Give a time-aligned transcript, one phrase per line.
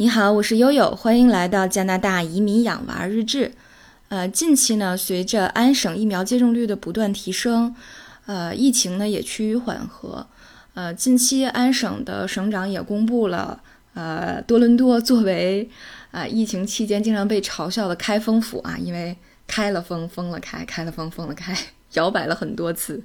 [0.00, 3.52] 你好，我是悠悠，欢迎来到加拿大移民养娃日志。
[4.08, 7.76] 呃，近期呢，随着安省疫苗接种率的不断提升，
[8.24, 10.26] 呃，疫情呢也趋于缓和。
[10.72, 15.68] 呃，近期安省的省长也公布了，呃，多伦多作为
[16.12, 19.14] 啊疫情期间经常被嘲笑的开封府啊，因为
[19.46, 21.54] 开了封封了开，开了封封了开，
[21.92, 23.02] 摇摆了很多次。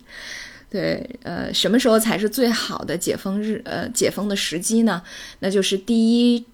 [0.69, 3.61] 对，呃，什么时候才是最好的解封日？
[3.65, 5.03] 呃，解封的时机呢？
[5.39, 6.45] 那就是第一。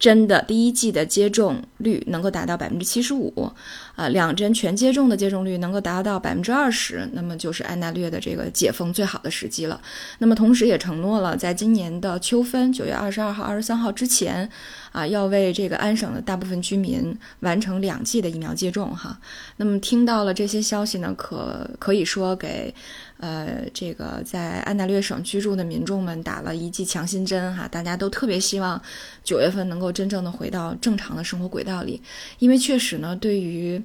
[0.00, 3.52] 针的第一季的接种率能够达到百分之七十五，
[3.94, 9.78] 啊，两针全接种的接种率能够达到百分之二十，那么就是安大略的这个解封最好的时机了。
[10.18, 14.50] 那么同时也承诺了，在今年的秋分，九月二十二号、二十三号之前，
[14.92, 18.94] 啊，要为这个安省的大部分居民完成两剂的疫苗接种。
[18.94, 19.18] 哈，
[19.56, 22.74] 那么听到了这些消息呢，可可以说给。
[23.22, 28.80] 呃，这个在安大略省居住的民众们打了一剂强心针哈，大家都特别希望
[29.22, 32.00] 九月份能够真正的回到正常的生活轨道里，
[32.38, 33.78] 因为确实呢，对于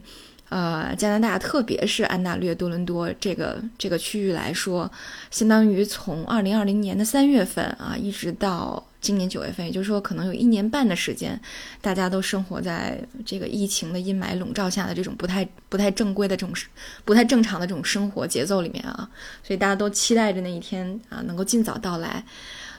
[0.49, 4.91] 呃加拿大，特别是安大略多伦多这个这个区域来说，
[5.31, 8.83] 相当于从二零二零年的三月份啊，一直到。
[9.01, 11.39] 今年九月份，也就是说，可能有一年半的时间，
[11.79, 16.51] 大家都生活在这个疫情的阴霾笼罩下的这种不太不太正规的这种
[17.03, 19.07] 不太正常的这种生活节奏里面啊，
[19.43, 22.23] 所以大家都期待着那一天啊能够尽早到来。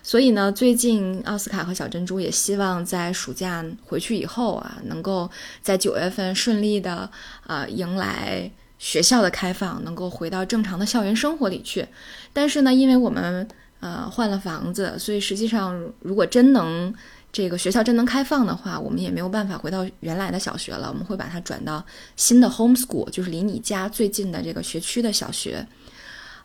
[0.06, 5.28] 所以呢，最近奥斯卡和小珍珠也希望在暑假回去以后啊，能够
[5.62, 7.10] 在九月份顺利的
[7.44, 8.48] 啊迎来
[8.78, 11.84] 学校的开放，能够回到正常的校园生活里去。
[12.32, 13.48] 但是呢，因为我们。
[13.78, 16.92] 呃，换了房子，所以实际上，如果真能
[17.30, 20.88] 这个学校真能开放的话，我们也没有办法回到原来的小学了。
[20.88, 21.84] 我们会把它转到
[22.16, 25.64] 新的 home school，就是离你家最近的这个学区的小学。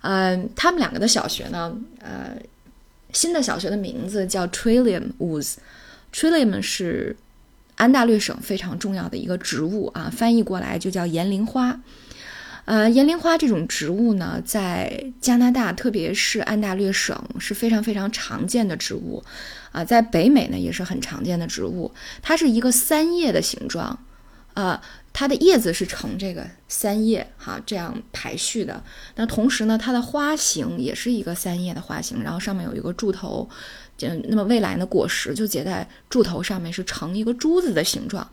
[0.01, 2.35] 嗯，他们两个的小学呢，呃，
[3.13, 5.55] 新的小学的名字叫 Trillium Woods。
[6.13, 7.15] Trillium 是
[7.75, 11.79] 安大略省非常重要的一个植物啊，翻译过来就叫岩灵花。
[12.65, 19.23] 呃，岩灵花这种植物呢，在加拿大，特别是安大略省是非常非常常见的植物，
[19.71, 21.91] 啊，在北美呢也是很常见的植物。
[22.21, 23.97] 它是一个三叶的形状，
[24.53, 24.81] 呃，
[25.13, 28.83] 它的叶子是呈这个三叶哈这样排序的。
[29.15, 33.49] 那同时呢，它的花型也是一个三叶的花型，然后上面有一个柱头，
[34.01, 38.29] 嗯，那么未来呢，果实就结在柱头上面，是呈一个珠子的形状。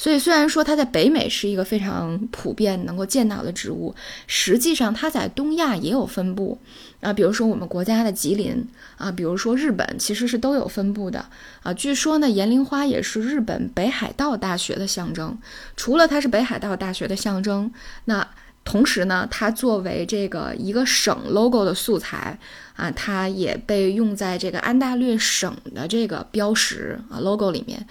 [0.00, 3.92] 所以，虽然说它在北美是一个非常普遍能够见到的植物，
[4.28, 6.56] 实际上它在东亚也有分布
[7.00, 7.12] 啊。
[7.12, 8.64] 比如说我们国家的吉林
[8.96, 11.26] 啊，比如说日本，其实是都有分布的
[11.64, 11.74] 啊。
[11.74, 15.36] 据说呢，岩灵花也是日本北海道大学的象征。
[15.76, 17.68] 除了它是北海道大学的象征，
[18.04, 18.24] 那
[18.64, 22.38] 同时呢，它作为这个一个省 logo 的素材
[22.76, 27.84] 啊，它也被用在这个安大略省的这个标识啊 logo 里面。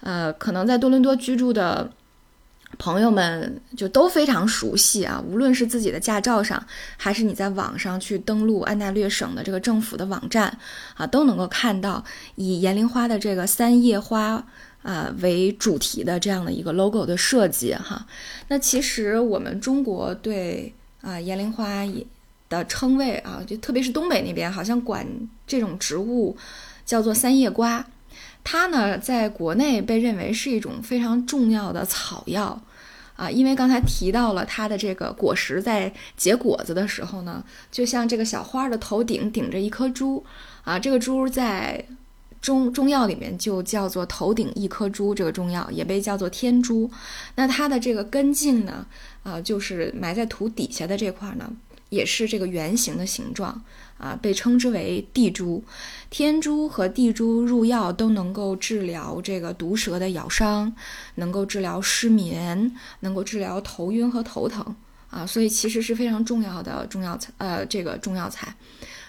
[0.00, 1.90] 呃，可能在多伦多居住的
[2.78, 5.22] 朋友们就都非常熟悉啊。
[5.26, 6.64] 无论是自己的驾照上，
[6.96, 10.56] 还是你在网上去登录安大略省的这个政府的网站
[10.94, 12.02] 啊，都能够看到
[12.36, 14.44] 以岩陵花的这个三叶花
[14.82, 18.06] 啊为主题的这样的一个 logo 的设计哈。
[18.48, 20.72] 那其实我们中国对
[21.02, 21.84] 啊岩陵花
[22.48, 25.06] 的称谓啊，就特别是东北那边，好像管
[25.46, 26.36] 这种植物
[26.86, 27.84] 叫做三叶瓜。
[28.42, 32.60] 它呢，在国内被认为是一种非常重要的草药，
[33.16, 40.24] 啊，因为刚才提到了它的这个果实在结果子的时候呢，就像这个小花的头顶顶着一颗珠，
[40.64, 41.84] 啊，这个珠在
[42.40, 46.90] 中中药里面就叫做头顶一颗珠，这个中药也被叫做天珠。
[47.34, 48.86] 那它的这个根茎呢，
[49.22, 51.52] 啊，就是埋在土底下的这块呢。
[51.90, 53.62] 也是这个圆形的形状
[53.98, 55.62] 啊，被称之为地珠。
[56.08, 60.74] 天珠和地珠入药都能够治疗这个毒蛇的咬伤，
[61.16, 64.74] 能够治疗失眠，能够治疗头晕和头疼
[65.10, 67.32] 啊，所以其实是非常重要的中药材。
[67.38, 68.54] 呃，这个中药材。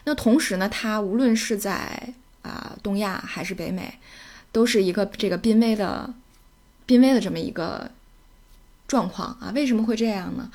[0.03, 3.93] 那同时呢，它无论是在啊东亚还是北美，
[4.51, 6.13] 都是一个这个濒危的
[6.85, 7.89] 濒危的这么一个
[8.87, 9.51] 状况啊。
[9.55, 10.51] 为什么会这样呢？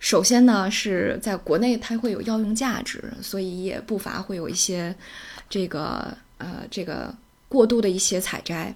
[0.00, 4.92] 首先呢，是在国内它会有药用价值，所以也不乏会有一些
[5.48, 7.14] 这个呃这个
[7.48, 8.74] 过度的一些采摘。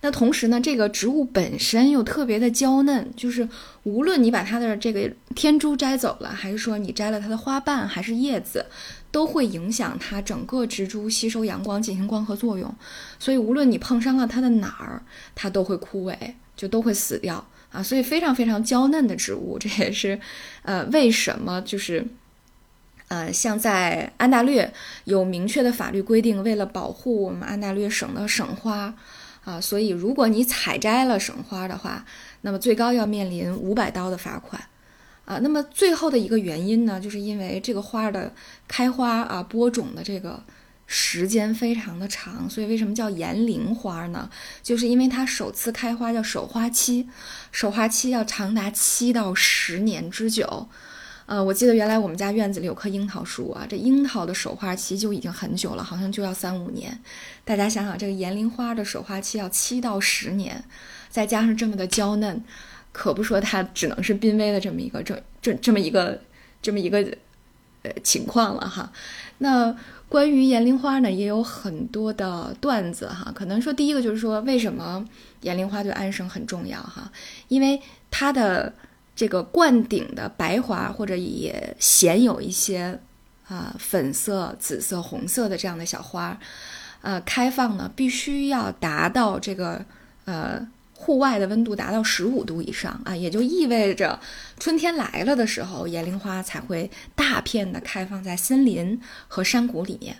[0.00, 3.48] 那同时呢，这个植物本身又特别的娇嫩，就是
[3.82, 8.64] 无论你把它的这个天珠摘走了，还是说你摘了它的花瓣还是叶子，
[9.10, 12.72] 都会影响它整个植株吸收阳光进行光合作用。
[13.18, 15.02] 所以无论你碰伤了它的哪儿，
[15.34, 16.14] 它都会枯萎，
[16.54, 17.44] 就都会死掉。
[17.70, 20.18] 啊，所以非常非常娇嫩的植物，这也是，
[20.62, 22.06] 呃，为什么就是，
[23.08, 24.72] 呃，像在安大略
[25.04, 28.94] 有明确的法律规定，为了保护我们安大略省的省花，
[29.44, 32.04] 啊，所以如果你采摘了省花的话，
[32.40, 34.62] 那么最高要面临五百刀的罚款。
[35.24, 38.32] 啊，那么最后的一个原因呢，就是因为这个花的
[38.66, 40.42] 开花啊播种的这个
[40.90, 44.28] 时间非常的长，所以为什么叫延龄花呢？
[44.62, 47.06] 就是因为它首次开花叫首花期，
[47.52, 50.66] 首花期要长达七到十年之久。
[51.26, 56.98] 呃，我记得原来我们家院子里有棵樱桃树啊，这樱桃的首花期就已经很久了，好像就要三五年。
[57.44, 60.64] 大家想想，这个延龄花的首花期要七到十年，
[61.10, 62.42] 再加上这么的娇嫩。
[62.90, 66.18] 可不说它只能是濒危的这么一个这这这么一个
[66.62, 67.06] 这么一个
[68.02, 68.90] 情况了哈。
[69.38, 69.74] 那
[70.08, 73.30] 关于岩陵花呢，也有很多的段子哈。
[73.34, 75.04] 可能说第一个就是说，为什么
[75.42, 77.10] 岩陵花对安生很重要哈？
[77.48, 77.80] 因为
[78.10, 78.72] 它的
[79.14, 82.98] 这个冠顶的白花或者也鲜有一些
[83.46, 86.38] 啊粉色、紫色、红色的这样的小花，
[87.02, 89.84] 呃，开放呢必须要达到这个
[90.24, 90.66] 呃。
[91.00, 94.18] 户外的温度达到十五度以上啊，也就意味着
[94.58, 100.16] 春天来了的时候，岩灵花才会大片的开放在森林和山谷里面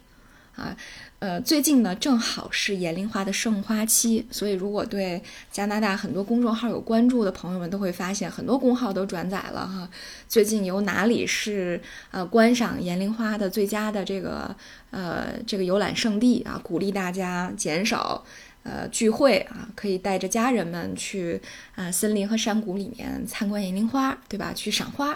[0.54, 0.76] 啊。
[1.19, 5.20] 呃，最近呢正好是岩灵花的盛花期，所以如果对
[5.50, 9.90] 加拿大很多公众号有关注的朋友们，都会发现很多公号都转载了哈。
[10.28, 11.82] 最近有哪里是
[12.12, 14.54] 呃观赏岩灵花的最佳的这个
[14.92, 16.60] 呃这个游览胜地啊？
[16.62, 18.25] 鼓励大家减少。
[18.62, 21.40] 呃，聚会啊，可以带着家人们去
[21.75, 24.52] 啊，森林和山谷里面参观银铃花，对吧？
[24.52, 25.14] 去赏花，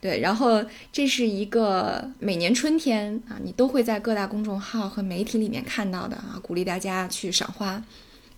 [0.00, 0.20] 对。
[0.20, 7.82] 然后这是一个每年春天啊，你都会在各大公众号和媒体里面看到的啊，鼓励大家去赏花，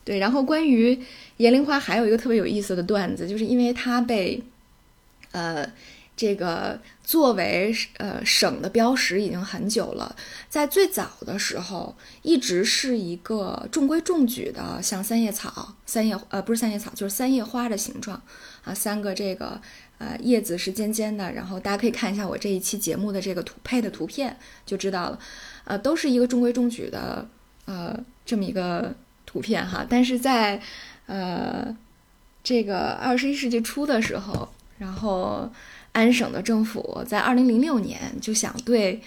[0.05, 0.19] 对。
[0.19, 0.99] 然后关于
[1.37, 4.43] 野樱花还有一个特别有意思的段子，就是因为它被
[5.33, 5.71] 呃。
[6.19, 10.17] 这个作为呃省的标识已经很久了，
[10.51, 18.21] 在最早的时候一直是一个中规中矩的，像三叶草、三叶呃不是三叶草，就是三叶花的形状。
[18.65, 19.61] 啊，三个这个
[19.99, 24.37] 呃叶子是尖尖的，然后大家可以看一下我这一期节目的这个图配的图片
[24.67, 25.19] 就知道了，
[25.65, 27.27] 呃都是一个中规中矩的
[27.67, 28.93] 呃这么一个
[29.25, 30.61] 图片哈，但是在
[31.07, 31.75] 呃
[32.43, 35.51] 这个二十一世纪初的时候，然后。
[35.93, 39.01] 安省的政府在二零零六年就想对，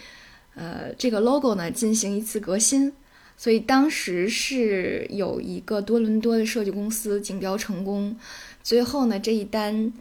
[0.56, 2.91] 呃，这个 logo 呢进行一次革新，
[3.38, 8.18] 所以当时是有一个多伦多的设计公司竞标成功，
[8.62, 9.94] 最后呢这一单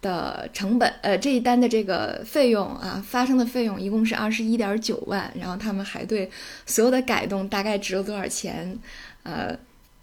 [0.00, 6.30] 的成本，呃，这一单的这个费用啊，发生的费用一共是二十一点九万，然后他们还对
[6.64, 8.78] 所有的改动大概值了多少钱，
[9.24, 9.54] 呃，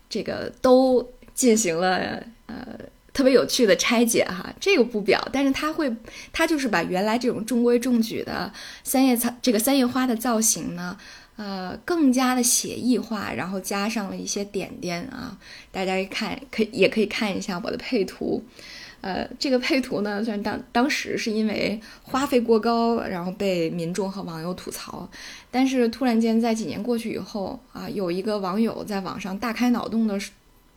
[0.07, 2.77] 这个都进行了呃。
[3.17, 5.91] 特别有趣的拆解哈，这个不表，但是它会，
[6.31, 8.53] 它就是把原来这种中规中矩的
[8.83, 10.95] 三叶草这个三叶花的造型呢，
[11.35, 15.35] 呃，更加的写意化，然后加上了一些点点啊，
[15.71, 18.43] 大家一看可以也可以看一下我的配图，
[19.01, 25.09] 呃，这个配图呢，虽然当当时是因为花费过高，然后被民众和网友吐槽，
[25.49, 30.19] 但是突然间在几年过去以后啊，有一个网友在网上大开脑洞的。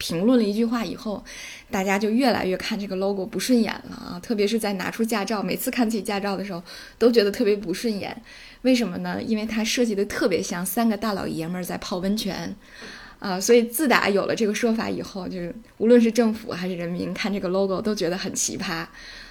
[0.00, 1.22] 评论了一句话以后，
[1.70, 4.18] 大家就越来越看这个 logo 不顺眼了啊！
[4.20, 6.62] 特别是在拿出驾照，每次看自己驾照的时候，
[6.98, 8.20] 都觉得特别不顺眼。
[8.62, 9.22] 为什么呢？
[9.22, 12.56] 因为它设计的特别像三个大老爷们儿在泡温泉，
[13.20, 13.38] 啊！
[13.38, 18.84] 所以自打有了这个说法以后，就是无论是政府还是人民看这个 logo 都觉得很奇葩。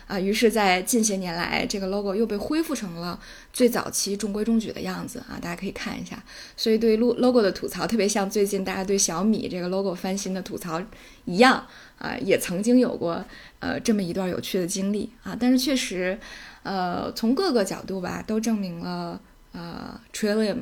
[0.08, 3.20] 啊，于是，在近些年来，这个 logo 又被恢复成了
[3.54, 6.18] 最早期中规中矩的样子啊，大家可以看一下。
[6.58, 10.82] 所以，对 logo 的吐槽，特别像最近大家对小米这个 logo 翻新的吐槽
[11.26, 11.64] 一样
[12.00, 13.24] 啊，也曾经有过
[13.60, 15.38] 呃这么一段有趣的经历啊。
[15.40, 16.18] 但是，确实，
[16.64, 20.58] 呃，从各个角度吧，都证明了呃 trillium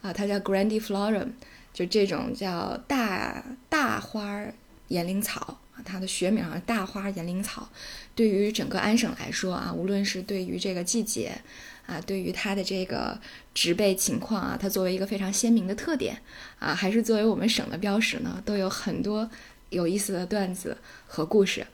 [0.00, 1.30] 啊，它叫 grandiflorum，
[1.76, 4.42] 就这种叫大大花
[4.88, 5.84] 岩灵草啊。
[5.84, 7.68] 它的学名啊，大花岩灵草，
[8.14, 11.38] 对于整个安省来说啊，无论是对于这个季节
[11.84, 13.20] 啊，对于它的这个
[13.52, 16.16] 植被情况啊，它作为一个非常鲜明的特点
[16.58, 19.30] 啊，还是作为我们省的标识呢，都有很多
[19.68, 21.66] 有意思的段子和故事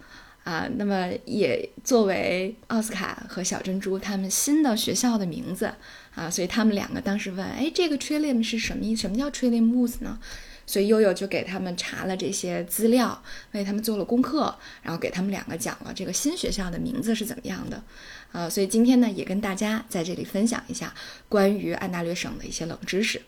[0.44, 0.68] 啊。
[0.76, 5.72] 那么也作为奥斯卡和小珍珠他们新的学校的名字
[6.14, 9.02] 啊，所以他们两个当时问，哎，这个 Trillium 是什么意思？
[9.02, 10.18] 什么叫 Trillium Woods 呢？
[10.64, 13.20] 所以悠悠就给他们查了这些资料，
[13.50, 17.82] 为他们做了功课，然后给他们两个讲了这个新学校的名字是怎么样的，
[18.30, 20.94] 呃，所以今天呢也跟大家在这里分享一下
[21.28, 23.20] 关于安大略省的一些冷知识。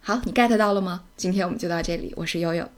[0.00, 1.04] 好，你 get 到了吗？
[1.16, 2.68] 今天我们就到这里，我是悠悠。